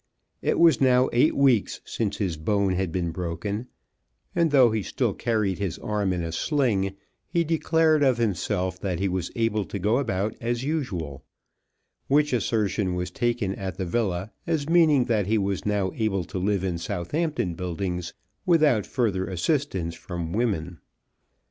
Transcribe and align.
It 0.41 0.57
was 0.57 0.81
now 0.81 1.11
eight 1.13 1.35
weeks 1.37 1.79
since 1.85 2.17
his 2.17 2.35
bone 2.35 2.73
had 2.73 2.91
been 2.91 3.11
broken, 3.11 3.67
and 4.33 4.49
though 4.49 4.71
he 4.71 4.81
still 4.81 5.13
carried 5.13 5.59
his 5.59 5.77
arm 5.77 6.11
in 6.11 6.23
a 6.23 6.31
sling, 6.31 6.95
he 7.27 7.43
declared 7.43 8.01
of 8.01 8.17
himself 8.17 8.79
that 8.79 8.97
he 8.97 9.07
was 9.07 9.29
able 9.35 9.63
to 9.65 9.77
go 9.77 9.99
about 9.99 10.35
as 10.41 10.63
usual; 10.63 11.23
which 12.07 12.33
assertion 12.33 12.95
was 12.95 13.11
taken 13.11 13.53
at 13.53 13.77
the 13.77 13.85
villa 13.85 14.31
as 14.47 14.67
meaning 14.67 15.05
that 15.05 15.27
he 15.27 15.37
was 15.37 15.67
now 15.67 15.91
able 15.93 16.23
to 16.23 16.39
live 16.39 16.63
in 16.63 16.79
Southampton 16.79 17.53
Buildings 17.53 18.15
without 18.43 18.87
further 18.87 19.27
assistance 19.27 19.93
from 19.93 20.33
women. 20.33 20.79